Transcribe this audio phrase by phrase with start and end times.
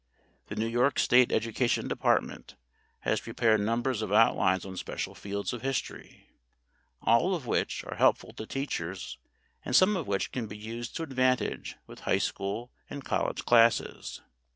[0.47, 2.55] The New York State Education Department
[3.01, 6.27] has prepared numbers of outlines on special fields of history,
[7.03, 9.19] all of which are helpful to teachers
[9.63, 14.21] and some of which can be used to advantage with high school and college classes.